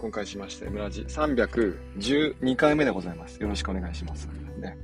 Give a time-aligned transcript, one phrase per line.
[0.00, 3.36] 今回しまして、村ジ312回目でございます。
[3.36, 4.28] よろしくお願いします。
[4.58, 4.78] ね。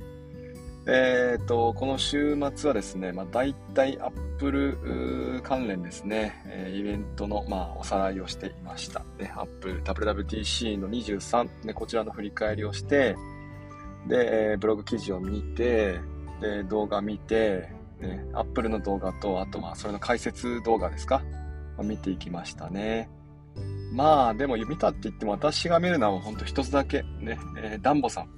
[0.85, 8.99] えっ、ー、と、この週末はですね、まあ、大体アップル関連ですね、え、イベントの、まあ、おさらいをしていました。
[9.17, 13.15] ね、アップル WWTC の23、ね、こちらの振り返りをして、
[14.07, 15.99] で、えー、ブログ記事を見て、
[16.41, 21.23] で、動画見て、ね、アップルの動画と、あと、まあ、それの解説動画ですか、
[21.75, 23.09] まあ、見ていきましたね。
[23.93, 27.03] まあ、でも見たって言っても私が見るのはほんと一つだけ。
[27.19, 28.29] ね、えー、ダンボさん。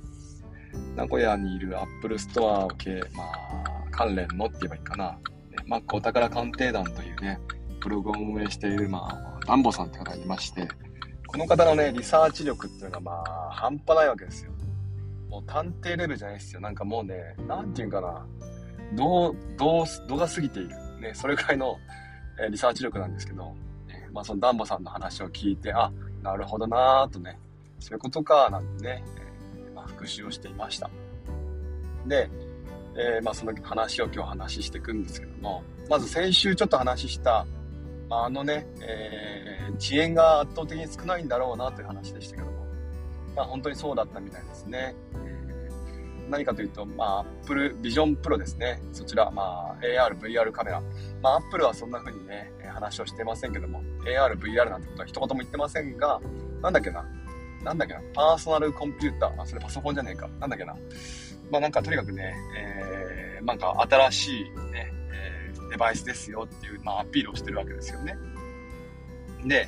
[0.95, 5.17] 名古屋にいるアップルストア系、まあ、関連のって言えばいいかな。
[5.65, 7.39] マックお宝鑑定団というね、
[7.81, 10.67] ブログを運営している、まあ、ダンボさんって方がいまして、
[11.27, 14.51] この方のね、リサーチ力っていうのがまあ、半端ないわけですよ。
[15.29, 16.61] もう探偵レベルじゃないですよ。
[16.61, 18.25] なんかもうね、なんていうかな、
[18.93, 20.69] どう、どう、度が過ぎている。
[20.99, 21.77] ね、それぐらいの、
[22.41, 23.55] えー、リサーチ力なんですけど、
[24.13, 27.37] まあ、そのダンボさんの話を聞いて、あ、なるほどなぁとね、
[27.79, 29.03] そういうことか、なんてね、
[29.57, 30.89] えー、まあ、復習をしていました。
[32.05, 32.29] で、
[32.95, 37.45] えー、まあ、その話を今日話していくんですけども、まず先週ちょっと話した、
[38.09, 42.65] まあ、あのね、えー、遅延が圧倒的に少ないんだろうなという話でしたけども、
[43.35, 44.95] まあ、本当にそうだったみたいですね。
[46.29, 48.81] 何かというと、まあ、Apple Vision Pro ですね。
[48.93, 50.81] そちら、まあ、AR、VR カメラ。
[51.21, 56.21] まあ、Apple はそんな風にね、話をしてませんけども、AR、VR なんてことは一言も言ってませんが、
[56.61, 57.05] なんだっけな。
[57.63, 58.01] なんだっけな。
[58.13, 59.41] パーソナルコンピューター。
[59.41, 60.27] あ、それパソコンじゃねえか。
[60.39, 60.75] なんだっけな。
[61.51, 68.15] まあ、なんかとにかくね、えー、なんか新しいね、えー、デバイスですよっていう、まあ、アピールをしてるわけですよね。
[69.45, 69.67] で、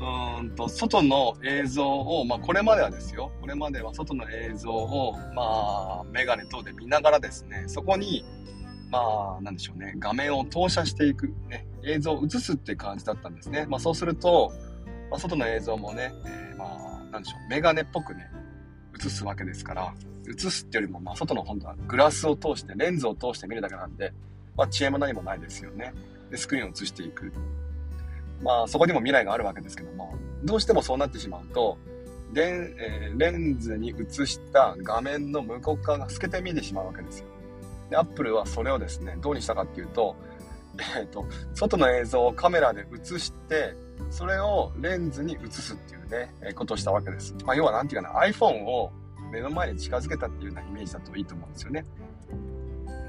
[0.00, 3.32] うんと、外の映像を、まあ、これまではですよ。
[3.40, 8.24] これまでは外の映像を、まあ、メガネ等で見ながらですね、そこに、
[8.90, 13.66] まあ、なんでしょうね、画面を投射していく、ね、映像を映すって感じだったんですね。
[13.68, 14.52] まあ、そうすると、
[15.10, 18.30] まあ、外の映像もね、えー、まあ、なんでしょう、メガネっぽくね、
[19.04, 19.94] 映すわけですから、
[20.28, 24.12] 映すっていうよりも、まあ、外の本当はグラスを通して、レンズを通して見るだけなんで、
[24.56, 25.92] まあ、遅延も何もないですよね。
[26.30, 27.32] で、スクリーンを映していく。
[28.42, 31.78] まあそこにも未来があるわけですけども、どうしてもそうなってしまうと、
[32.32, 37.26] レン,、えー、レンズに映した画面の向こう側が透けて見えてしまうわけですよ。
[37.90, 40.14] で、アップルはそれをですね、どうにしたかっていうと、
[40.96, 43.74] えっ、ー、と、外の映像をカメラで映して、
[44.10, 47.34] それをレンズに映すっていうね、えー、ことをしたわけです。
[47.44, 48.92] まあ、要はなんていうかな、iPhone を
[49.32, 51.84] 目の前に近づけたっていうようなイメージだといいと思うんですよね。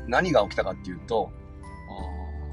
[0.08, 1.30] 何が起きたかっていうと、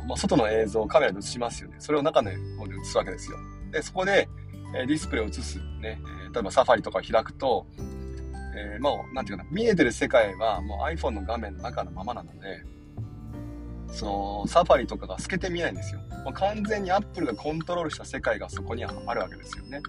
[0.06, 1.76] まあ、外の映像をカメラで映しますよね。
[1.78, 3.38] それを中の方で映すわけですよ。
[3.72, 4.28] で、そこで、
[4.74, 5.58] えー、ディスプレイを映す。
[5.58, 5.64] ね。
[5.82, 7.66] えー、例えばサファリとかを開くと、
[8.56, 12.62] えー、もう、なんていうかな、見えてる世界はもう iPhone の画面の中のままなので、
[13.88, 16.00] その、サファリとかが透けて見えないんですよ。
[16.24, 19.80] もう完全に Apple がコントロールした世界がそこにはあるわけですよね。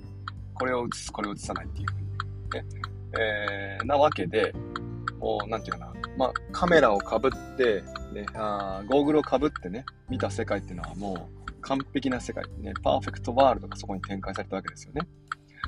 [0.54, 2.08] これを映す、これを映さないっていうふうに。
[2.08, 2.88] ね。
[3.20, 4.54] えー、なわけで、
[5.20, 7.84] もう、なんていうかな、まあ、カメラをかぶって、
[8.14, 15.02] ね、あゴーグルをかぶってね、見た世界っていうのはもう完璧な世界、ね、パーフェクトワールドがそこに展開されたわけですよね。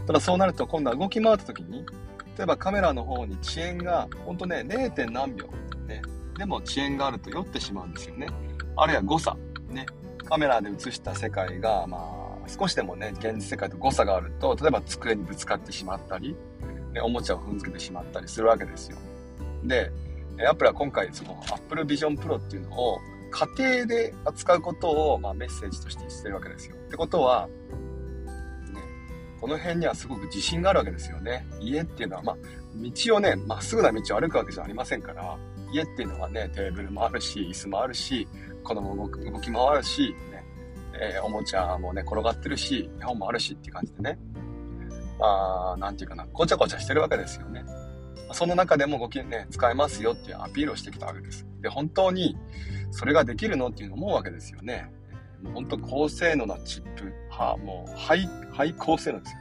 [0.07, 1.85] ただそうなると今度は動き回った時に、
[2.37, 5.11] 例えばカメラの方に遅延が、ほんとね、0.
[5.11, 5.47] 何秒、
[5.87, 6.01] ね、
[6.37, 8.27] でも遅延があると酔ってしまうんですよね。
[8.77, 9.35] あるいは誤差、
[9.69, 9.85] ね、
[10.25, 11.97] カメラで映した世界が、ま
[12.45, 16.35] あ、少しでもね、現実世界と誤差があると、例えば机にぶつかってしまったり、
[16.93, 18.97] ね、おもちゃを踏んづけてしまったりするわけですよ。
[19.63, 19.91] で、
[20.47, 22.99] アップルは今回その Apple Vision Pro っていうのを
[23.31, 26.75] 家庭で扱うことを、まあ、メッセージとしてしてるわけですよ。
[26.75, 27.53] ってことは、ね、
[29.39, 31.45] この辺にはすごく自信があるわけですよね。
[31.59, 32.37] 家っていうのは、まあ、
[32.75, 35.37] 道をね、まっすぐな道を歩くわけじゃありませんから、
[35.71, 38.27] 家っていうのはね、テーブルもあるし、椅子もあるし、
[38.63, 40.43] 子供も動き回るし、ね、
[40.99, 44.19] えー、おもちゃもね、転がってるし、絵本もあるしっていう感じでね、
[45.19, 47.63] まあ、なんていうかな、ごちゃごちゃしてるわけですよね。
[48.33, 51.45] その中でもごきね、使えますよっていうアピールをしてきたわけです。
[51.61, 52.37] で、本当に
[52.91, 54.91] それができるのっていうのを思うわけですよね。
[55.41, 59.37] もう本当高性能なチップ、は、もう、ハイ、ハイ高性能ですよ。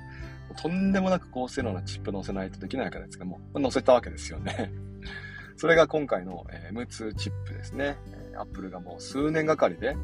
[0.61, 4.73] とんでもなく高性能なチップ載せないとできないわけですけども、載せたわけですよね。
[5.57, 7.97] それが今回の M2 チップですね。
[8.37, 9.97] アップルがもう数年がかりで、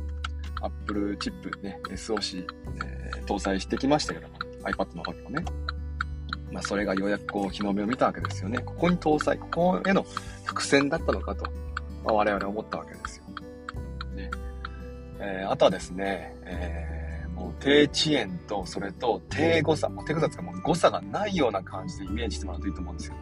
[0.61, 2.47] アップルチップね、 SoC、
[2.85, 5.45] えー、搭載してきましたけども、iPad の方にもね。
[6.55, 8.59] まあ、それがようやくこう、日の目を見たわけですよね。
[8.59, 10.07] ここに搭載、ここへの
[10.45, 11.45] 伏線だったのかと、
[12.05, 13.25] まあ、我々は思ったわけですよ。
[14.15, 14.31] ね。
[15.19, 23.15] えー、あとはですね、えー、もう低遅延と、それと低誤差、低誤差つかもう誤差がないような感じでイメージしてもらうといいと思うんですよ。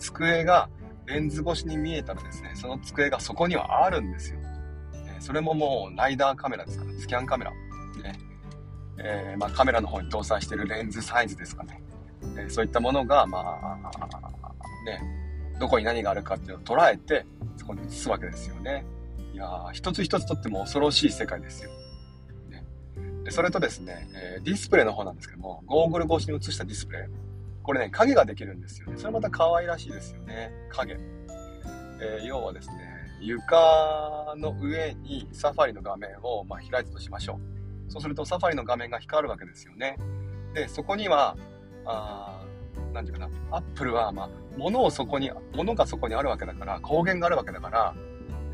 [0.00, 0.68] 机が
[1.06, 4.40] レンズ越しに見えたらですね、その机がそこにはあるんですよ。
[5.06, 7.52] えー、それももうライダーカメラですから、スキャンカメラ。
[8.02, 8.18] ね。
[8.98, 11.80] えー、まあ、カメラの方に搭載してるレンズサイズですかね。
[12.38, 15.00] え、そういったものが、まあ、ね、
[15.58, 17.26] どこに何があるかっていうのを捉えて、
[17.56, 18.84] そこに映すわけですよね。
[19.32, 21.70] いや、一つ一つとっても恐ろしい世界ですよ。
[22.50, 22.64] ね、
[23.24, 27.02] でそれとですね、え、ディスプレイの方なんですけども、ゴーグル越しに映したディスプレイ。
[27.62, 28.96] これね、影ができるんですよね。
[28.96, 30.52] それまた可愛らしいですよね。
[30.70, 30.96] 影。
[32.00, 37.38] えー、要はですね、床の上にサファリの画面をま開いたとしましょ
[37.88, 37.92] う。
[37.92, 39.96] そうするとサファリの画面が光るわけですよね。
[40.54, 41.36] で、そこには、
[41.84, 42.44] あ
[42.92, 47.94] なんていうかな、アップルは、まあ、物をそこに、物がそこにあるわけだから、光源があるわけだから、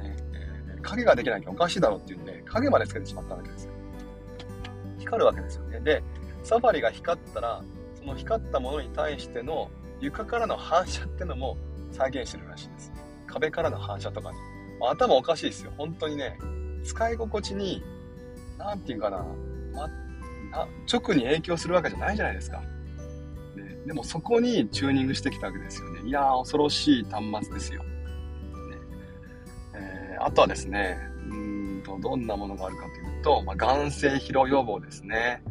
[0.03, 3.73] ねえー、影ができなきゃおかしいだろうっていうんで、影までつけてしまったわけですよ。
[4.99, 5.81] 光るわけですよね。
[5.81, 6.03] で、
[6.45, 7.63] サファリが光ったら、
[7.97, 9.71] その光ったものに対しての
[10.01, 11.57] 床からの反射ってのも
[11.91, 12.93] 再現してるらしいです。
[13.27, 14.39] 壁からの反射とかね。
[14.81, 15.73] 頭おかしいですよ。
[15.77, 16.39] 本当にね、
[16.85, 17.83] 使い心地に、
[18.57, 19.25] なんていうかな、
[19.73, 19.89] ま、
[20.51, 22.63] な直に影響するわけじゃないじゃないですか。
[23.87, 26.09] でもそこにチューニングしてきたわけですよね。
[26.09, 27.83] いやー、恐ろしい端末ですよ。
[27.83, 27.89] ね
[29.75, 30.99] えー、あとはですね、
[31.31, 35.43] うんと、どんなものがあるかというと、まあ、眼性疲労予防ですね。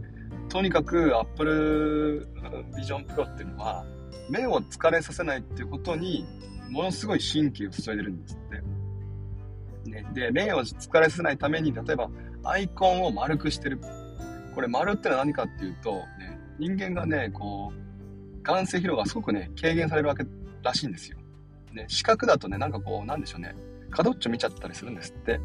[0.50, 2.27] とにかく Apple
[2.77, 3.85] Vision Pro っていうのは、
[4.30, 6.25] 目を疲れさせないっていうことに、
[6.69, 8.39] ものすごい神経を注いでるんですっ
[9.85, 9.89] て。
[9.89, 12.09] ね、で、目を疲れさせないために、例えば、
[12.44, 13.80] アイコンを丸くしてる。
[14.53, 17.86] これ、丸ってのは何かっていうと、ね、人間がね、こう、
[18.53, 20.25] 眼性疲労がすごくね、軽減されるわけ
[20.63, 21.17] らしいんですよ。
[21.73, 23.55] ね、視覚だとね、なんかこう、なんでしょうね、
[23.89, 25.39] 角っちょ見ちゃったりするんですって。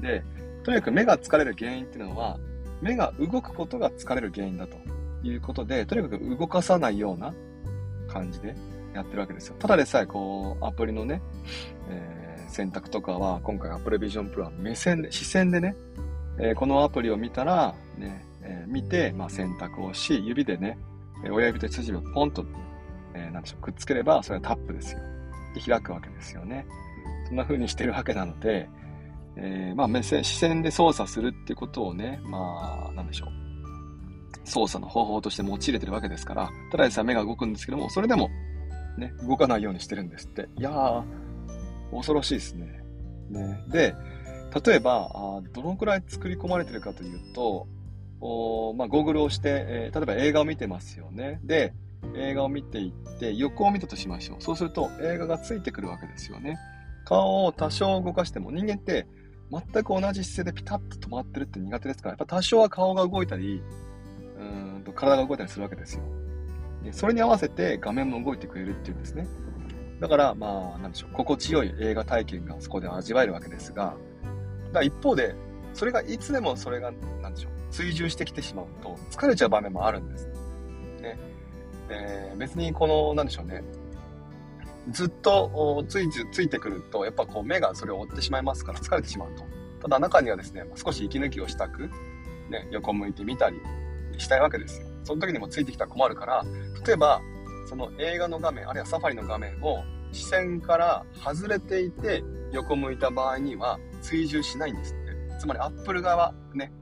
[0.00, 0.22] で、
[0.62, 2.38] とにかく目が疲れる原因っていうのは、
[2.80, 4.76] 目が動くことが疲れる原因だと
[5.22, 7.34] いうことで、とにかく動かさないような
[8.08, 8.54] 感じで
[8.94, 9.56] やってるわけですよ。
[9.58, 11.22] ただでさえ、こう、アプリのね、
[11.88, 15.74] えー、選択とかは、今回 Apple Vision Pro は目線で、視線でね、
[16.38, 20.78] えー、このアプリを見たら、ね、えー、見て、まあ、選択をし、指でね、
[21.28, 22.44] 親指と人差し指をポンと、
[23.14, 25.00] えー、なんでしょう、くっつければ、それはタップですよ。
[25.54, 26.66] で、開くわけですよね。
[27.26, 28.68] そんな風にしてるわけなので、
[29.36, 33.40] えー、まあ、目線、視線で操作するっていうことをね、まあ、なんでしょう。
[34.44, 38.28] 操作の方法として用いれてるわけですから、ただでさえ目が動くんですけども、それでも、
[38.98, 40.48] ね、動かないようにしてるんですって。
[40.56, 41.04] いやー、
[41.92, 42.82] 恐ろしいですね。
[43.30, 43.94] ねで、
[44.64, 47.68] 例えばあ、どのくらい作り込まれてるかというと、
[48.20, 51.40] おまあ、ゴーグルをして、えー、例えば映画を見てますよね。
[51.44, 51.72] で、
[52.14, 54.42] 映画を見ていって、横を見たとしましょう。
[54.42, 56.58] そうすると、映画がついてくるわけですよね。
[57.04, 59.06] 顔を多少動かしても、人間って
[59.50, 63.62] 全く同じ姿勢でピタッと止まってるって苦手ですから、やっぱ多少は顔が動いたり、
[64.38, 64.42] う
[64.78, 66.02] んと体が動いたりするわけですよ。
[66.84, 69.26] でそれに合わせて画面も動いてくれるっていうんですね。
[70.00, 73.96] だから、まあ、なんでしょう、心地よい映画体験がそこで味わえるわけですが、
[74.72, 75.34] だ一方で、
[75.74, 76.90] それがいつでもそれが、
[77.20, 80.26] なんでしょう、追従してきてしまうと、疲れちゃう場面もあるんです。
[81.00, 81.18] ね。
[81.88, 83.62] えー、別にこの、なんでしょうね、
[84.90, 89.44] ずっとついついてくると、やっぱこう目がそれを追ってしまいますから疲れてしまうと。
[89.82, 91.90] ただ中にはですね、少し息抜きをしたく、
[92.50, 93.56] ね、横向いてみたり
[94.18, 94.86] したいわけですよ。
[95.04, 96.44] その時にもついてきたら困るから、
[96.86, 97.20] 例えば、
[97.66, 99.82] その映画の画面、あるいはサファリの画面を
[100.12, 105.38] 視線から外れていて横向いた場合には追従しないんですって。
[105.38, 106.72] つまり Apple 側、ね、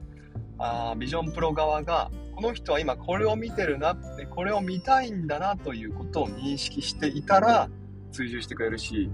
[0.59, 7.69] あビジョンプロ側が、この人は今これを見てるなって、これを見たいんだなということを認識していたら
[8.11, 9.09] 追従してくれるし、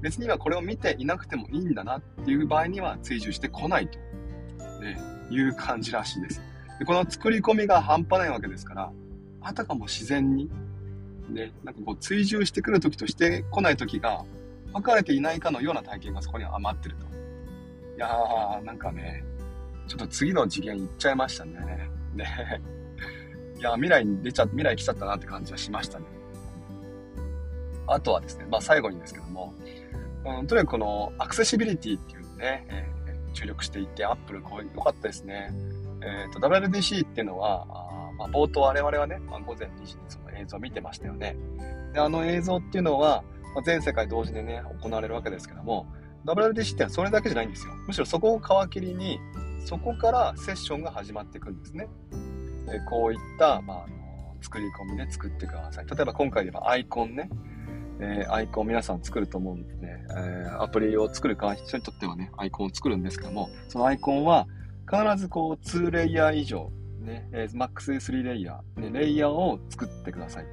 [0.00, 3.98] 別に今これを見ていなくてもいいんだなっていう場合には追従してこないと、
[4.80, 5.00] ね、
[5.30, 6.42] いう感じらしいです。
[6.78, 8.92] でこの作り込みが半端ないわけですから、
[9.40, 10.50] あたかも自然に、
[11.28, 14.24] ね、なんかこう追従してくる時として来ない時が
[14.72, 17.06] 分かれていないかのような体験がそこには余ってると。
[17.96, 19.24] いやー、なんかね、
[19.86, 21.88] ちょっと次の次元行っちゃいましたね。
[22.14, 22.60] ね。
[23.58, 26.04] いや、未来に出ちゃ、未来来ちゃったなって感じはしましたね。
[27.86, 29.54] あとはですね、まあ最後にですけども、
[30.24, 35.52] うん、とにかくこのアクセシビリティっていうのをね、えー、注力していて、Apple こう良かったですね。
[36.02, 41.36] えっ、ー、と、WWDC っていうのは、あまあ、冒頭我々はね、まあ、午前2時にその映像を見てましたよね。
[41.92, 43.24] で、あの映像っていうのは、
[43.54, 45.86] まあ、全世界同時でね、行われるわけですけども、
[46.24, 47.72] WWDC ってのはそれだけじゃないんですよ。
[47.86, 49.20] むしろそこを皮切りに、
[49.66, 51.88] そこからセッションが始まっていくんですね。
[52.66, 55.86] でこういった、まあ、あの作り込みで作ってください。
[55.86, 57.28] 例えば今回ではアイコンね、
[57.98, 60.04] えー、アイコン皆さん作ると思うんですね。
[60.10, 64.46] えー、アプリを作る側人にとってはね、アイコンを作るんですけども、そのアイコンは
[64.88, 66.70] 必ずこう2レイヤー以上、
[67.00, 70.46] ね、えー、マックス3レイヤー、ね、レイヤーを作ってください。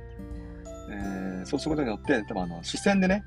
[0.90, 3.24] えー、そうすることによって、例えばあの視線でね、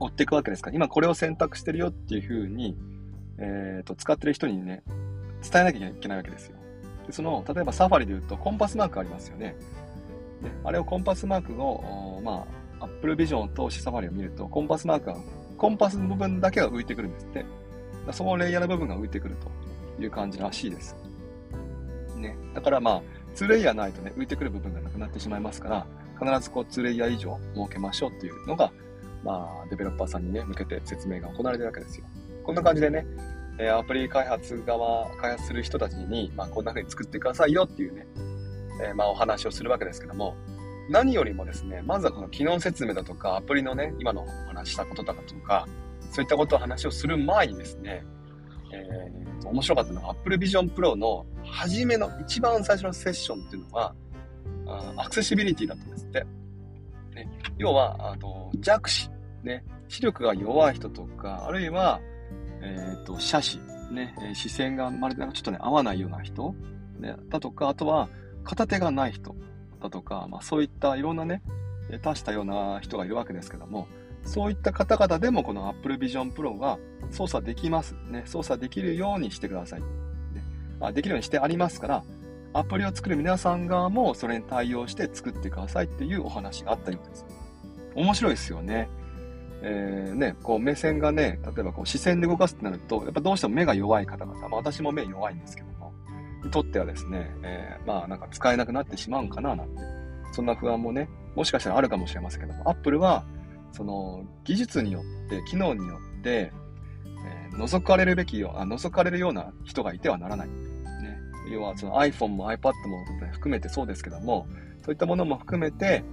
[0.00, 2.76] 追っていくわけですから、今これを選択してるよっていうふうに、
[3.38, 4.82] え、ー、と、使ってる人にね、
[5.42, 6.56] 伝えなきゃいけないわけですよ。
[7.06, 9.56] でその、例えばサファリで言うとコンパスマークありますよね。
[10.42, 12.46] であれをコンパスマークを、ま
[12.80, 15.16] あ、Apple Vision を通してサファリを見ると、コンパスマークが、
[15.56, 17.44] コンパスの部分だけが浮いてくるんですって。
[18.12, 19.36] そのレイヤーの部分が浮いてくる
[19.96, 20.96] という感じらしいです。
[22.16, 22.36] ね。
[22.54, 23.02] だからまあ、
[23.34, 25.86] 2レイヤーないとね、浮いてくる部分がなくなってしまいますから、
[26.18, 28.72] 必ずこう2レイヤー以上設けましょうっていうのが、
[29.24, 32.06] まあ、デベロッパーさんにね、向けて説明が行われてるわけですよ。
[32.46, 33.04] こんな感じでね、
[33.58, 38.06] えアプリ開発側、開発する人たちに、まあ、こんな風に作ってくださいよっていうね、
[38.84, 40.36] えー、まあ、お話をするわけですけども、
[40.88, 45.66] 何よりもですね、まずはこの機能説明だとか、アプリのね、今のお話したことだとか、
[46.12, 48.04] そういったことを話をする前にですね、
[48.72, 53.94] えー、と面白かったのは Apple Vision Pro の初めの一番最初のセッションっていうのは、
[54.96, 56.24] アクセシビリティだったんですって。
[57.16, 59.10] ね、要は、あの弱視、
[59.42, 62.00] ね、視力が弱い人とか、あるいは、
[62.66, 66.54] えっ、ー、と、斜視、ね、視線がまるでちょっとね、合わないような人、
[66.98, 68.08] ね、だとか、あとは、
[68.44, 69.34] 片手がない人
[69.80, 71.42] だとか、まあそういったいろんなね、
[72.02, 73.88] 多したような人がいるわけですけども、
[74.22, 76.78] そういった方々でもこの Apple Vision Pro が
[77.10, 77.94] 操作できます。
[78.10, 79.80] ね、操作できるようにしてください。
[79.80, 79.86] ね、
[80.80, 82.04] あできるようにしてありますから、
[82.52, 87.26] アプリを作る皆さん側もそれに対応して作ってくださいっていうお話があったようです。
[87.94, 88.88] 面白いですよね。
[89.62, 95.92] えー、ね、こう目線がね、例えばこう視線で動かすってなると、やっぱどうしても目が弱い方々、まあ私も目弱いんですけども、
[96.44, 99.82] にとってはですね、えー、まあなんか使えなくなってしまうんかななんて、
[100.32, 103.24] そんな不安もね、もしかしたらあるかもしれませんけども、Apple は、
[103.72, 106.52] その技術によって、機能によって、
[107.52, 110.48] えー、覗かれるべきよあ、覗かれるような人がいてはならない。
[110.48, 110.54] ね、
[111.52, 114.46] 要はその iPhone も iPad も含めてそうですけども、
[114.84, 116.04] そういったものも含めて、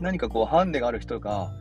[0.00, 1.52] 何かこうハンデがある人が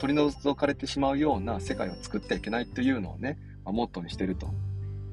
[0.00, 4.48] 取り除かれてしまうような世界を作ってはいけないというのをね、まあ、モットーにしてると。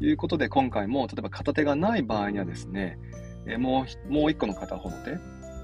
[0.01, 2.97] いうことで、今回も例えば片手がない場合にはですね、
[3.45, 5.17] えもう、もう一個の片方の手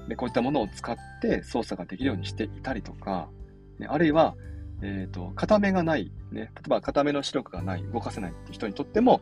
[0.08, 3.28] で、こういったものを使って操作ができるようにしていたりとか、
[3.78, 4.36] ね、あるいは、
[4.80, 9.20] え、ー、と、片目がない、ね、例えば片目の視力がない、動かせないって人にとっても、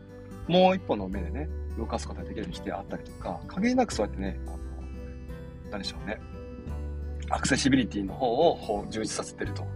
[0.49, 1.49] もう一本の目でね、
[1.79, 4.59] 動かすことができるようにしてあったりとか、限りなくそうやってね、あの、
[5.71, 6.21] 何でしょうね、
[7.31, 9.67] アクセシビリティの方を充実させてると。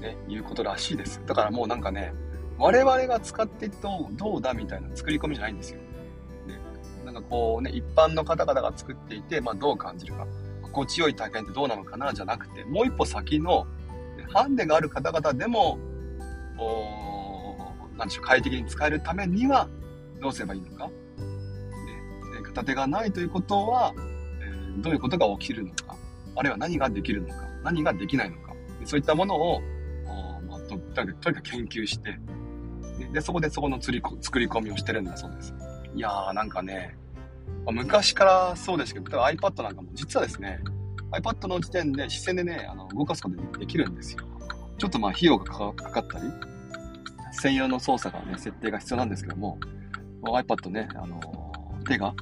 [0.00, 1.20] ね、いうことらしいです。
[1.26, 2.12] だからもうなんかね、
[2.58, 5.80] 我々が使ってどうどうだみたいな作り込みじゃないんですよ。
[6.46, 6.58] ね、
[7.04, 10.26] なんかこうね、一般の方々が作っていて、まあどう感じるか。
[10.62, 13.66] 心地よい体験ってどうなのかなじゃなくて、もう一歩先の、
[14.32, 15.78] ハンデがある方々でも、
[16.58, 17.40] お
[17.96, 19.68] なんでしょう、快適に使えるためには、
[20.20, 20.86] どうすればいいのか。
[20.86, 20.92] ね、
[22.42, 23.92] 片手がないということは、
[24.40, 25.96] え、どういうことが起きるのか。
[26.36, 27.34] あるいは何ができるのか。
[27.64, 28.54] 何ができないのか。
[28.84, 29.60] そういったものを、
[31.06, 32.18] とにかく研究して、
[33.12, 35.54] で、そこでそこの釣り作り込みをしてるんだそうです。
[35.94, 36.96] いやーなんかね、
[37.64, 40.60] まあ、昔からそうですけど、例えば iPad なんかも実はですね、
[41.12, 44.24] iPad の時点で視線でね、あの動かすことできるんですよ。
[44.78, 46.24] ちょっとまあ費用がかかったり、
[47.32, 49.58] 専用の操作がね、設定が必要なんですけども、
[50.22, 51.20] iPad ね、あの
[51.86, 52.14] 手が、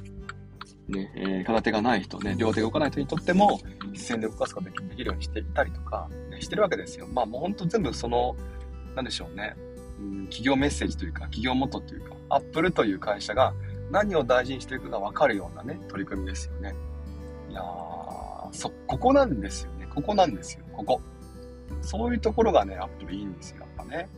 [0.87, 3.59] ね、えー、片手がない人ね、両手が動かない人にとっても、
[3.93, 6.09] 視線で動かすことができるようにしていたりとか、
[6.39, 7.07] してるわけですよ。
[7.13, 8.35] まあもうほんと全部その、
[8.99, 9.55] なんでしょうね、
[9.99, 13.53] うん、企業メッセージというか、企業元というか、アップルという会社が
[13.91, 16.75] 何を大事にしていくかがわかるようなね、取り組みですよね。
[17.49, 17.63] いやー、
[18.51, 19.87] そ、ここなんですよね。
[19.95, 20.65] ここなんですよ。
[20.73, 21.01] ここ。
[21.81, 23.61] そういうところがね、アップルいいんですよ。
[23.61, 24.09] やっぱね。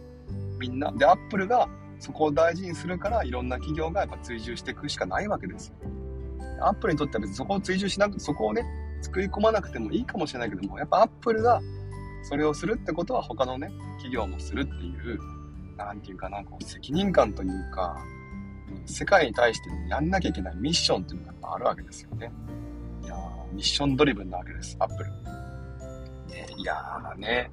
[0.59, 0.91] みんな。
[0.91, 1.69] で、アップルが
[1.99, 5.75] そこを大事にするから、いろんな企業がやっぱ追従していくしかないわけですよ。
[6.61, 8.65] アップルにとっては別にそこを追従しなく、そこをね、
[9.03, 11.61] 作り込まなくてもいいかもしれないけども、やっぱアップルが
[12.23, 15.19] それをするってことは他のね、企業もするっていう、
[15.77, 17.97] なんていうかな、こう責任感というか、
[18.85, 22.31] 世界に対してやんなきゃいけないミッションっていうのがやっぱあるわけですよね。
[23.03, 23.15] いや
[23.51, 25.11] ミッションドリブンなわけです、アップル。
[26.33, 27.51] ね、いやーね、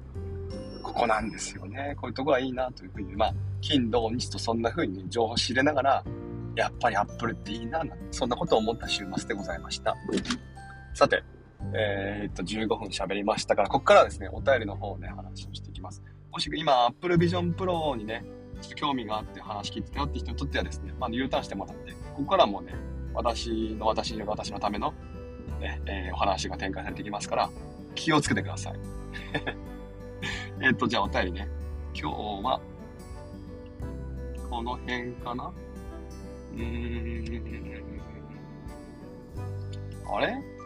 [0.81, 1.95] ここなんですよね。
[1.99, 6.03] こういうとこはいいなというふうに、まあ、金、土、日とそんな風に、ね、情報を知れながら、
[6.55, 9.95] やっぱりアップルっていいな、なん、そんなことを思った週末でございました。
[10.93, 11.23] さて、
[11.73, 16.03] えー、っと、15分喋りましたから、ここからはですね、お便りの方をね、話をしていきます。
[16.31, 18.23] もし今、Apple Vision Pro にね、
[18.61, 22.73] ちょっと興味があって話聞いてたよって人にとってはですね、まあ、U ターンしてもらって、ここからもね、
[23.13, 24.93] 私の私の私のための、
[25.59, 27.49] ね、えー、お話が展開されていきますから、
[27.95, 28.73] 気をつけてください。
[30.61, 31.47] えっと、じゃあお便りね。
[31.93, 32.61] 今日は、
[34.49, 35.51] この辺かな？
[36.53, 36.63] うー
[37.35, 38.01] ん。
[40.11, 40.58] あれ？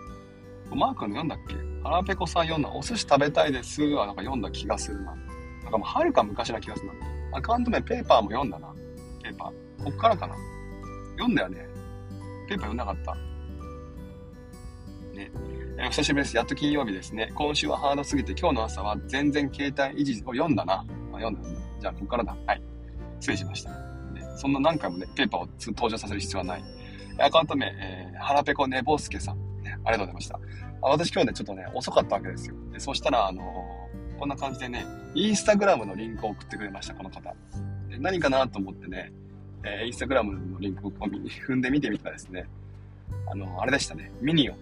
[0.76, 1.56] マー君読んだっけ？
[1.84, 2.72] 腹ペコさん読んだ？
[2.74, 5.16] お寿司食べたいですはなんか読んだ気がするな。
[5.64, 6.94] なんかもうはるか昔な気がするな。
[7.38, 8.74] アカウント名ペーパーも読んだな。
[9.24, 9.84] ペーパー。
[9.84, 10.36] こっからかな。
[11.18, 11.68] 読んだよね。
[12.48, 13.16] ペーパー読んなかった。
[15.16, 15.32] ね。
[15.78, 16.38] え、お久しぶりです。
[16.38, 17.32] やっと金曜日ですね。
[17.34, 20.76] 今週はハードすぎて今日の朝は全然携帯維持を読んだな。
[20.76, 20.86] あ、
[21.20, 21.50] 読んだ。
[21.80, 22.36] じゃあ、ここからだ。
[22.46, 22.62] はい。
[23.20, 23.72] 失礼しました。
[23.72, 23.78] ね、
[24.38, 26.64] そんな何回もね、ペーパーを登場させる必要はない。
[27.20, 29.38] アカウント名、えー、はらぺこねぼうすけさん、
[29.86, 30.40] ありがとうございました。
[30.84, 32.56] あ私今日ね、ちょっとね、遅かったわけですよ。
[32.72, 34.86] でそしたら、あのー、こんな感じでね、
[35.16, 37.34] インスタグラムのリンクを送ってくれました、この方。
[37.90, 39.14] で何かなと思ってね、
[39.64, 40.92] えー、インスタグラムのリンクを
[41.48, 42.46] 踏んで見てみたらですね、
[43.32, 44.58] あの、あれでしたね、ミニオン。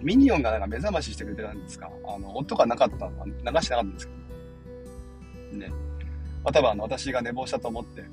[0.00, 1.90] ミニオンがなんか目覚まししてくれてたんですか？
[2.06, 4.12] あの、音がなかった、流してなかったんですけ
[5.52, 5.58] ど。
[5.58, 5.68] ね。
[6.42, 8.08] まあ、多分あの、私が寝坊したと思って、ね、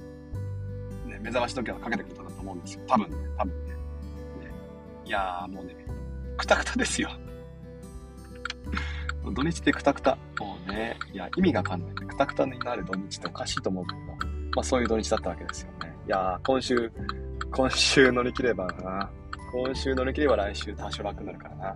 [1.22, 2.82] 目覚まし時計をかけてくれたんだと思うんですよ。
[2.88, 3.74] 多分ね、多分ね。
[3.74, 3.77] ね
[5.06, 5.75] いやーもうね、
[6.38, 7.10] くたくたですよ。
[9.34, 10.17] 土日ってくたくた。
[10.39, 11.96] もうね、いや、意味がわかんない。
[11.96, 15.94] くたくたになる土日っておかしいと思うけど、まあそういう土日だったわけですよね。
[16.08, 16.91] いやー、今週、
[17.51, 19.10] 今週乗り切ればな。
[19.51, 21.75] 今週乗り切れば来週多少楽になるからな。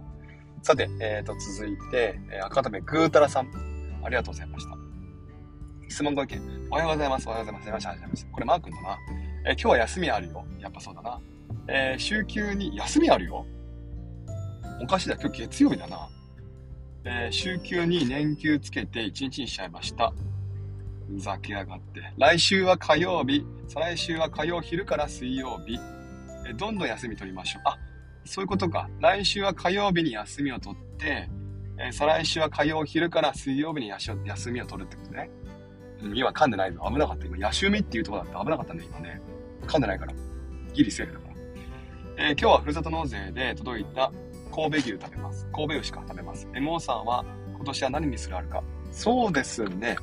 [0.62, 3.48] さて、えーと、続いて、えー、赤ためぐーたらさん。
[4.04, 4.78] ありがとうございました。
[5.90, 6.68] 質問ご意見。
[6.72, 7.28] おはようございます。
[7.28, 7.70] おはようございます。
[7.70, 8.28] ありがとうございます。
[8.32, 8.98] これマー君だな。
[9.46, 10.46] えー、今日は休みあるよ。
[10.60, 11.20] やっぱそうだな。
[11.68, 13.46] えー、週休に、休みあるよ
[14.82, 15.16] おかしいだ。
[15.16, 16.10] 今日月曜日だな。
[17.04, 20.12] えー、週休に年休つけて1日にしちゃいました。
[21.08, 22.02] ふざけやがって。
[22.18, 25.78] 来週は火曜日、再来週は火曜昼から水曜日。
[26.50, 27.62] えどんどん休み取りましょう。
[27.66, 27.78] あ、
[28.26, 28.90] そういうことか。
[29.00, 31.30] 来週は火曜日に休みを取って、
[31.78, 35.30] え再来週は火曜昼から水曜日に休みを取るってことね。
[36.16, 36.82] 今噛んでないぞ。
[36.92, 37.28] 危なかった。
[37.28, 38.40] 今、休みっていうとこだった。
[38.40, 39.22] 危なかったね、今ね。
[39.68, 40.14] 噛んでないから。
[40.74, 41.32] ギリセーフだから。
[42.18, 44.12] えー、今日はふるさと納税で届いた
[44.52, 45.48] 神戸牛食べます。
[45.54, 46.48] 神戸牛か食べます。
[46.54, 49.96] MO さんは今年は何にするあるかそうですね。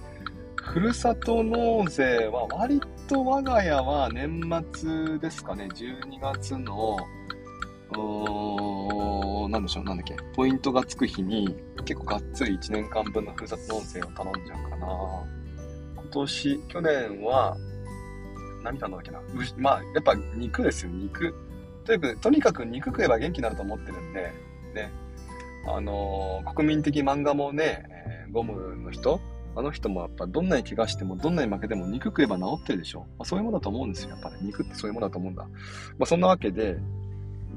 [0.57, 4.43] ふるさと納税は割と我が家は年
[4.75, 5.69] 末ですかね。
[5.75, 10.17] 12月の、ー、なんでしょう、なんだっけ。
[10.35, 14.87] ポイントがつく日に結構がっつり1年間分のふるさと納税を頼んじゃうかな。
[15.97, 17.57] 今年、去年は、
[18.63, 19.21] 何頼んだっけな。
[19.57, 21.35] まあ、やっぱ肉ですよ、肉。
[21.89, 24.33] とにかく、とにかく肉食えば元気になると思ってるんで、
[24.75, 24.91] ね。
[25.67, 29.21] あのー、国民的漫画もね、えー、ゴムの人
[29.57, 33.01] あの人もやっぱどんなに怪我しても、どんなに負けても肉食えば治ってるでしょ。
[33.01, 34.11] まあ、そういうものだと思うんですよ。
[34.11, 35.43] やっぱね、肉ってそういうものだと思うんだ。
[35.45, 35.51] ま
[36.05, 36.77] あ、そんなわけで、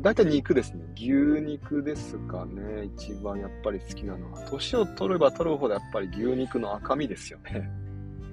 [0.02, 0.84] 大体肉ですね。
[0.96, 2.86] 牛肉ですかね。
[2.98, 4.41] 一番やっぱり好きなのは。
[4.50, 7.70] 年を取れば取るほどやっぱり牛肉の赤身ですよね。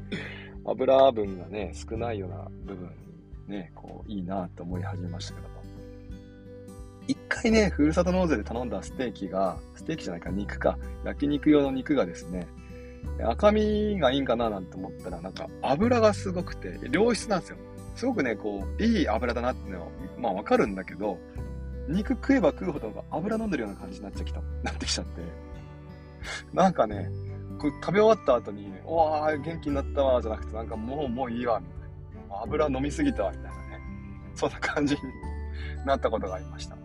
[0.65, 2.89] 油分がね、少ないような部分
[3.49, 5.58] にね、こう、いいなって思い始めましたけど。
[7.09, 12.47] 一回ね、ふるさと納税で頼んだステーキが、ステーキじゃないか、肉か、焼肉用の肉がですね、
[13.25, 17.57] 赤身がいいんかななんて思ったら、なんか油がすごくて、良質なんですよ。
[17.97, 21.19] すごくね、こう、いい油だなっていうのは、まあわかるんだけど、
[21.89, 25.23] 肉食えば食うほど油飲んでるような感じになっちゃきた、なってきちゃって。
[26.53, 27.11] なんかね、
[27.59, 32.43] こう食べ終わった後に、おわー元気になったわ、じゃなくて、なんかもう、もういいわ、みたいな。
[32.43, 33.81] 油飲みすぎたわ、みたいなね。
[34.35, 35.01] そんな感じに
[35.85, 36.78] なったことがありました。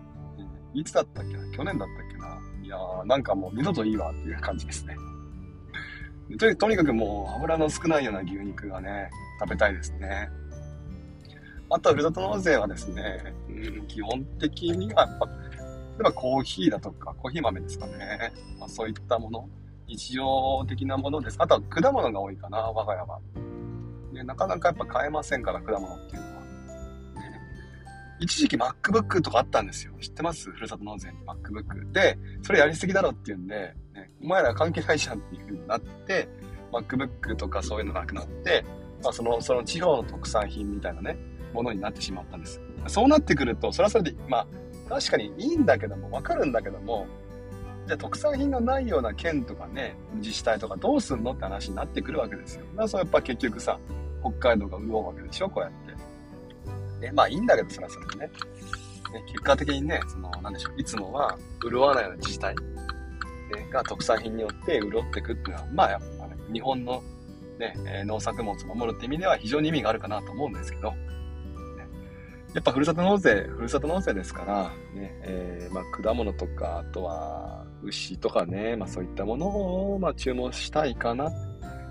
[0.74, 1.52] いつだったっけな？
[1.52, 2.40] 去年だったっけな？
[2.64, 4.96] いやー、なんかもう二度といいわっていう感じですね。
[6.40, 9.10] ととにかくもう油の少ないような牛肉がね、
[9.40, 10.30] 食べたいですね。
[11.70, 13.52] あとはふるさと納税はですね、う
[13.84, 15.32] ん、基本的にはやっぱ、例
[16.00, 18.32] えばコーヒーだとか、コーヒー豆ですかね。
[18.60, 19.50] まあ、そういったもの、
[19.88, 21.38] 日常的なものです。
[21.40, 23.20] あとは果物が多いかな、我が家は。
[24.14, 26.33] ね、なかなかやっぱ買えませんから、果物っていうのは。
[28.24, 29.94] 一時期 MacBook とかあったんですよ。
[30.00, 30.50] 知ってます？
[30.50, 31.92] ふるさと納税に MacBook。
[31.92, 36.30] で、それやりすぎだろっていうんで、ね、お前ら関係ないじゃんっていう風になって、
[36.72, 38.64] MacBook とかそういうのなくなって、
[39.04, 41.18] まあ、その、その地方の特産品みたいなね、
[41.54, 42.62] ものになってしまったんです。
[42.88, 44.48] そうなってくると、それはそれで、まあ、
[44.90, 47.06] 確かにいいんだけども、わかるんだけども、
[47.86, 52.62] じゃあ特産品がないような県とかね、自治体とかどうすんのって話になってくるわけですよ。
[52.72, 53.78] だからそうやっぱ結局さ、
[54.22, 55.83] 北海道が潤うわけでしょ、こうやって。
[57.04, 58.26] ね、まあいいんだけど、それはそれでね。
[58.26, 62.64] ね結果的にね、その、なんでしょう、いつもは潤わないような自治体、ね、
[63.72, 67.04] が特産品によって潤っていくっていうのは、まあやっぱね、日本の
[67.60, 70.98] ね、農作物を守るって意味では非常に意味があるかなと思うんですけど、ね、
[72.54, 74.64] やっぱふるさと納税、ふるさと納税ですから、
[75.00, 81.30] ね、えー、まあ果物とか、あとは牛とかね、まあそういったものを、まあ注文したいかな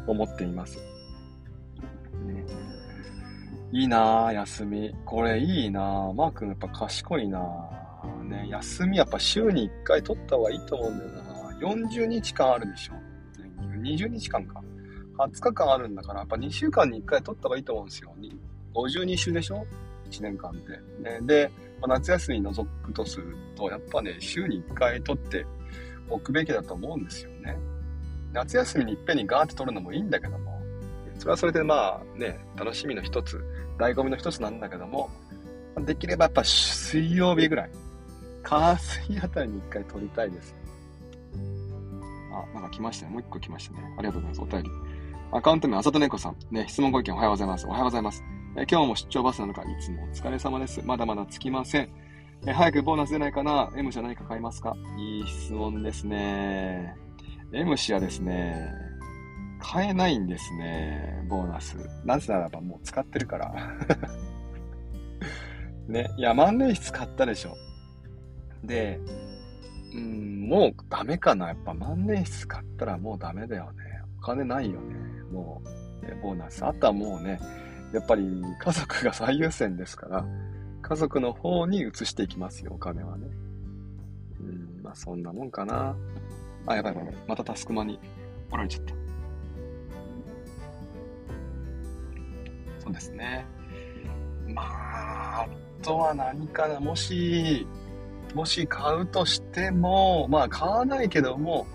[0.07, 0.92] と思っています。
[3.73, 4.95] いいなぁ、休み。
[5.07, 6.13] これいいなぁ。
[6.13, 8.23] マー君やっぱ賢いなぁ。
[8.25, 11.23] ね、休みやっぱ週に1回取った方がいいと思うんだよな
[11.61, 12.95] 40日間あるでしょ。
[13.81, 14.63] 20日間か。
[15.19, 18.15] 20日間あるんだから、やっぱ2週間に1回取った方がいいと思うんですよ。
[18.75, 19.65] 52週でしょ
[20.11, 21.19] ？1年間で。
[21.21, 25.47] ね、で、まあ、夏休み除くとすると、やっぱね、週に1回取って
[26.11, 27.57] おくべきだと思うんですよね。
[28.33, 30.61] 夏休みにいっぺんにガーって取るのもいいんだけども、
[31.19, 33.45] それはそれでまあね、楽しみの一つ、
[33.79, 35.11] 醍醐味の一つなんだけども、
[35.81, 37.71] できればやっぱ水曜日ぐらい、
[38.43, 40.55] 火水あたりに一回取りたいです。
[42.33, 43.13] あ、なんか来ましたね。
[43.13, 43.95] もう一個来ましたね。
[43.99, 44.41] ありがとうございます。
[44.43, 44.71] お便り。
[45.33, 46.37] アカウント名、あさとねこさん。
[46.51, 47.67] ね、質問ご意見おはようございます。
[47.67, 48.23] おはようございます。
[48.57, 50.83] え今日も出張バスなのか、いつもお疲れ様です。
[50.85, 51.89] まだまだ着きません。
[52.47, 54.77] え早くボーナス出ないかな ?M じゃ何か買いますか？
[54.99, 56.95] いい質問ですね。
[57.53, 58.73] M 氏はですね、
[59.63, 61.77] 買えないんですね、ボーナス。
[62.05, 63.55] なぜならばもう使ってるから。
[65.87, 67.57] ね、いや、万年筆買ったでしょ。
[68.65, 68.99] で、
[69.95, 71.49] うん、もうダメかな。
[71.49, 74.03] やっぱ万年筆買ったらもうダメだよね。
[74.19, 74.97] お金ないよね。
[75.31, 76.65] もう、ボーナス。
[76.65, 77.39] あとはもうね、
[77.93, 80.27] やっぱり家族が最優先ですから、
[80.83, 83.29] 家族の方に移していきますよ、お金はね。
[84.41, 85.95] うん、まあそんなもんかな。
[86.67, 87.15] あ、やばいやばい。
[87.29, 88.01] またタスクマに
[88.51, 89.02] おられちゃった。
[92.93, 93.47] ですね。
[94.49, 95.49] まあ、あ
[95.83, 96.81] とは何かな。
[96.81, 97.67] もし、
[98.35, 101.67] もし買うとしても、まあ買わないけども、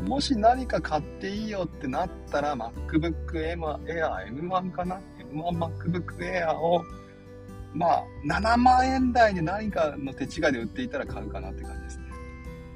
[0.00, 5.00] もし何か買っていいよってなったら MacBook Air M1 かな
[5.32, 6.82] ?M1 MacBook Air を
[7.74, 12.04] まあ7万円台で何かの手違いで売っていたら買うかなって感じですね。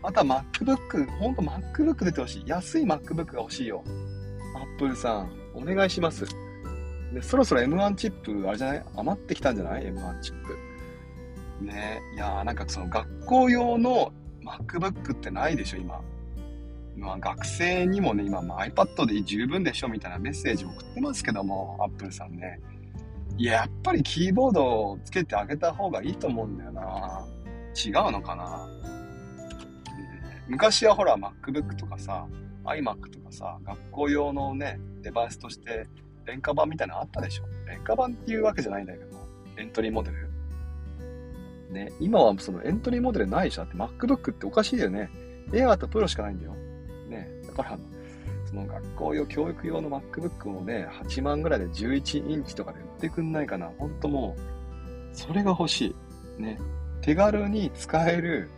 [0.03, 2.45] あとは MacBook、ほんと MacBook 出てほしい。
[2.47, 3.83] 安い MacBook が欲しいよ。
[4.75, 6.25] Apple さん、お願いします。
[7.13, 8.85] で、そろそろ M1 チップ、あれじゃない？
[8.97, 10.57] 余ってきたんじゃない ?M1 チップ。
[11.65, 14.13] ねいやーなんかその学校用の
[14.45, 16.01] MacBook ってないでしょ、今。
[16.97, 22.61] まあ、学生にもね、今、まあ、iPad で十分でしょみたいなメッセージ送ってますけども、Apple さんね。
[23.37, 27.27] いや、やっぱりキーボードをつけてあげた方がいいと思うんだよな。
[27.77, 28.67] 違うのかな？
[30.49, 32.27] 昔はほら、MacBook とかさ、
[32.65, 35.87] iMac とかさ、学校用のね、デバイスとして
[36.27, 37.45] 廉価版みたいなのあったでしょ？
[37.67, 39.07] 廉価版っていうわけじゃないんだけど、
[39.57, 40.27] エントリーモデル？
[41.71, 43.65] ね、今はそのエントリーモデルないでしょ。
[43.65, 45.11] だって MacBook っておかしいよね。
[45.51, 46.55] Air と Pro しかないんだよ。
[47.09, 47.79] ね、だから、
[48.49, 53.71] その学校用、教育用の MacBook をね、8万ぐらいで11インチとかで売ってくんないかな。
[53.79, 55.95] ほんともう、それが欲し
[56.39, 56.43] い。
[56.43, 56.59] ね。
[57.01, 58.49] 手軽に使える、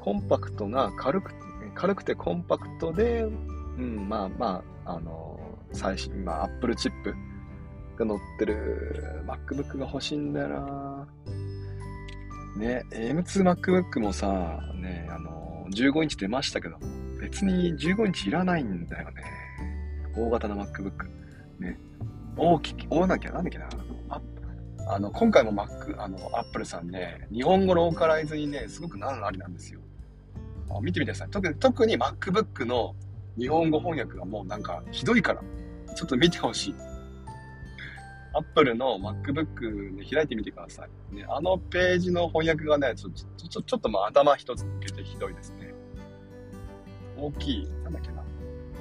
[0.00, 1.40] コンパクトな、軽くて、
[1.74, 5.37] 軽くてコンパクトで、うん、まあまあ、あの、
[5.72, 7.14] 最新、まあ、Apple チップ
[7.96, 11.08] が乗ってる MacBook が欲しいんだよな
[12.56, 16.76] ね、M2MacBook もさ、ね、あの、15インチ出ましたけど、
[17.20, 19.22] 別に15インチいらないんだよね。
[20.16, 21.06] 大型の MacBook。
[21.60, 21.78] ね。
[22.36, 23.68] 大き、大なきゃなんだっけな。
[24.08, 24.20] あ
[24.90, 29.80] あの、今回も Mac、あの、Apple さんね、日本語ローカライズにね、すごく難ありなんですよ。
[30.82, 31.30] 見てみてください。
[31.30, 32.94] 特に、特に MacBook の
[33.38, 35.42] 日本語翻訳がもうなんかひどいから、
[35.94, 36.74] ちょっと見てほしい。
[38.34, 41.14] Apple の MacBook で開いてみてください。
[41.14, 45.72] ね、あのページの翻訳がね、ちょちょちょちょっとまあ頭一つ抜けてひどいですね。
[47.16, 48.22] 大きい、なんだっけな。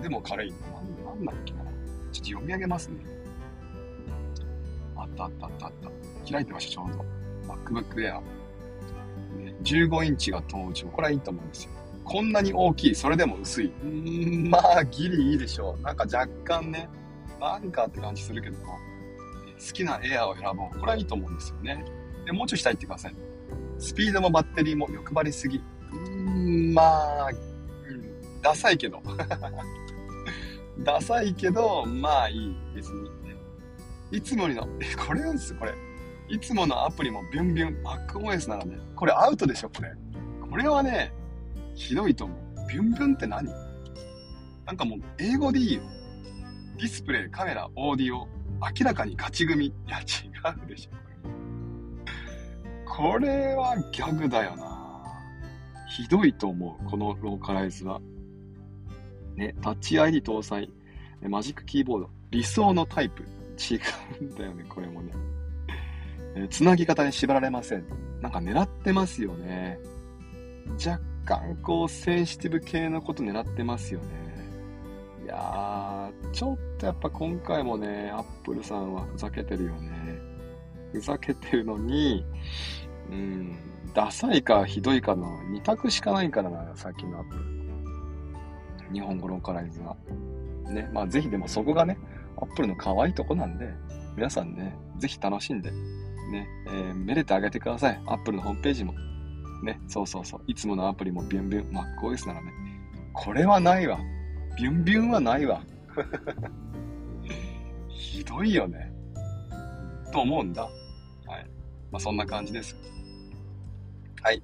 [0.01, 0.51] でも軽い。
[0.51, 1.59] なんなんだっけな。
[1.59, 1.69] ちょっ
[2.11, 2.97] と読み上げますね。
[4.95, 6.31] あったあったあったあった。
[6.31, 7.53] 開いてました、ちょうど。
[7.53, 8.21] MacBook Air。
[9.37, 10.87] ね、15インチが登場。
[10.87, 11.71] これはいいと思うんですよ。
[12.07, 13.67] こんなに大きい、それでも薄い。
[13.83, 15.81] ん、まあ、ギリいいでしょう。
[15.81, 16.89] なんか若干ね、
[17.39, 18.77] なんかって感じするけども。
[19.59, 20.79] 好きなエアを選ぼう。
[20.79, 21.83] これはいいと思うんですよね。
[22.25, 23.15] で、もうちょい下行ってください。
[23.77, 25.61] スピードもバッテリーも欲張りすぎ。
[25.91, 29.01] ん、まあ、うん、ダサいけど。
[30.79, 33.09] ダサいけど、まあいいですね。
[34.11, 35.73] いつもの、え、これなんですよ、これ。
[36.29, 39.91] いつものアプリもビュンビュン、MacOS ならね、これアウトでしょ、これ。
[40.49, 41.13] これはね、
[41.77, 42.37] ひどいと思う。
[42.67, 43.47] ビュンビュンって何？
[44.65, 45.81] なんかもう、英語でいいよ。
[46.77, 48.27] ディスプレイ、カメラ、オーディオ、
[48.59, 49.67] 明らかに勝ち組。
[49.67, 50.03] いや、違
[50.65, 50.91] うでしょ。
[52.89, 55.03] これはギャグだよな。
[55.87, 58.01] ひどいと思う、このローカライズは。
[59.35, 60.73] ね、タッチ ID 搭載、
[61.21, 63.23] マジックキーボード、理想のタイプ。
[63.23, 63.79] 違
[64.19, 65.13] うんだよね、これもね。
[66.35, 67.85] えつなぎ方に縛られません。
[68.21, 69.79] なんか狙ってますよね。
[70.83, 74.05] 若干こセンシティブ系のこと狙ってますよね。
[75.25, 79.91] いやー、ちょっとやっぱ今回もね、アップルさんはふざけてるよね。
[80.93, 82.25] ふざけてるのに、
[83.11, 83.57] うん、
[83.93, 88.93] ダサいかひどいかの2択しかないからな、さっきのアップル。
[88.93, 89.97] 日本語ローカライズは。
[90.63, 91.97] ね、まあぜひでもそこがね、
[92.37, 93.69] アップルの可愛いとこなんで、
[94.15, 98.01] 皆さんね、ぜひ楽しんでね、えー、めでてあげてください。
[98.05, 98.93] アップルのホームページも。
[99.63, 100.41] ね、そうそうそう。
[100.47, 101.73] いつものアプリもビュンビュン。
[101.73, 102.51] まあ、こうですならね。
[103.13, 103.99] これはないわ。
[104.57, 105.61] ビュンビュンはないわ。
[107.89, 108.91] ひどいよね。
[110.11, 110.63] と思うんだ。
[110.63, 110.71] はい。
[111.91, 112.75] まあ、そんな感じです。
[114.21, 114.41] はい。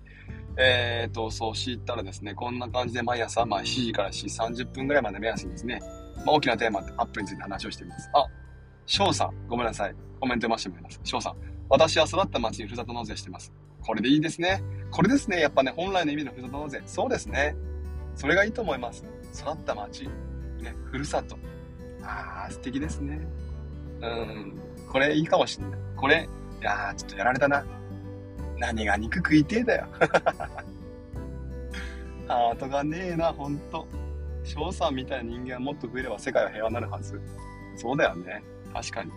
[0.57, 5.79] えーと、そうしたらですね、こんな感じで毎朝、まあ、7時から4時30分ぐらいまで目安にですね、
[6.25, 8.09] まあ、大きなテーマ、アップについて話をしています。
[8.13, 8.25] あ、
[8.85, 9.95] 翔さん、ごめんなさい。
[10.19, 10.99] コメント読ませてもらいます。
[11.03, 11.35] 翔さん、
[11.69, 13.51] 私は育った町にふるさと納税してます。
[13.85, 14.63] これでいいですね。
[14.91, 15.39] これですね。
[15.39, 16.81] やっぱね、本来の意味のふるさと納税。
[16.85, 17.55] そうですね。
[18.15, 19.05] それがいいと思います。
[19.33, 20.03] 育った町。
[20.59, 21.37] ね、ふるさと。
[22.03, 23.19] ああ、素敵ですね。
[24.01, 24.53] うん。
[24.87, 25.79] これいいかもしんない。
[25.95, 26.29] これ、
[26.61, 27.65] いやー、ちょっとやられたな。
[28.57, 29.87] 何が肉食いてえだよ。
[32.27, 33.87] ハートがねえな、ほんと。
[34.43, 37.19] 翔さんみたいな人間はもっと増えれば世界は平和になるはず。
[37.75, 38.43] そうだよね。
[38.73, 39.11] 確かに。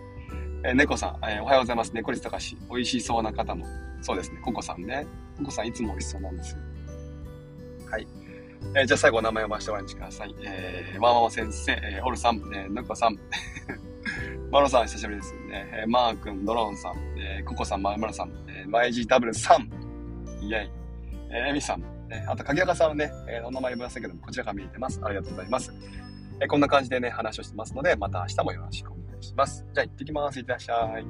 [0.66, 1.92] えー、猫さん、えー、おはようございます。
[1.94, 2.58] 猫率高し。
[2.68, 3.64] 美味しそうな方も。
[4.02, 4.40] そうですね。
[4.42, 5.06] ココさんね。
[5.38, 6.58] ココさんいつも美味しそうなんですよ。
[7.88, 8.08] はい。
[8.74, 10.34] えー、じゃあ最後お名前を回して終わりにしてください。
[10.42, 13.16] えー、ワーママ先生、えー、オルさん、えー、ぬこさん、
[14.50, 15.70] マロさん久しぶりですね。
[15.72, 19.70] えー、マー君、ドローンさん、えー、ココさん、マーマルさん、えー、YGW さん、
[20.42, 20.70] イェイ、
[21.30, 25.00] えー、エミさん、えー、あと、鍵垢さんはね、えー、お名前呼びませんけども、こちらが見えてます。
[25.04, 25.72] ありがとうございます。
[26.40, 29.64] えー、こんな感じでね、話をしてますので、また明日もよろしくします。
[29.74, 30.38] じゃあ行ってきます。
[30.38, 31.06] いってらっしゃい。